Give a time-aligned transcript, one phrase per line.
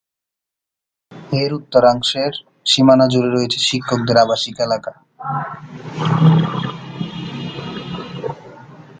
[1.41, 2.33] এর উত্তরাংশের
[2.65, 4.91] সীমানা জুড়ে রয়েছে শিক্ষকদের আবাসিক এলাকা।